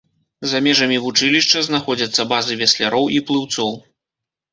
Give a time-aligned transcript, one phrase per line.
[0.51, 3.71] За межамі вучылішча знаходзяцца базы весляроў і плыўцоў.